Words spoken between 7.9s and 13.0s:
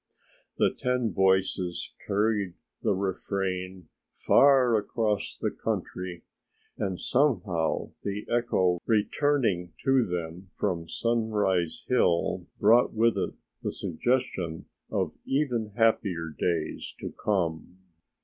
the echo returning to them from Sunrise Hill brought